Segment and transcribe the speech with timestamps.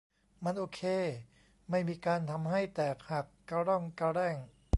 [0.43, 0.81] มันโอเค
[1.69, 4.37] ไม่มีการทำให้แตกหักกะร่องกะแร่ง